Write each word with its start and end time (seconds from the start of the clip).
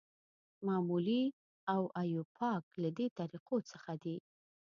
معمولي 0.67 1.23
او 1.73 1.81
ایوپاک 2.01 2.63
له 2.81 2.89
دې 2.97 3.07
طریقو 3.19 3.57
څخه 3.71 3.93
دي. 4.03 4.15